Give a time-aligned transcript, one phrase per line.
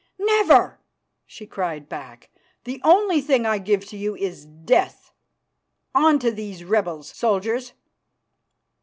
[0.17, 0.79] "Never!"
[1.27, 2.31] she cried back.
[2.63, 5.13] "The only thing I give to you is death.
[5.93, 7.73] On to these rebels, soldiers!"